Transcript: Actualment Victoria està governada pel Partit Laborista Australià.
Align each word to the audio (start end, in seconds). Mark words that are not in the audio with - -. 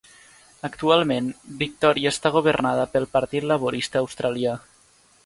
Actualment 0.69 1.27
Victoria 1.59 2.13
està 2.15 2.31
governada 2.37 2.87
pel 2.95 3.07
Partit 3.19 3.47
Laborista 3.53 4.03
Australià. 4.07 4.57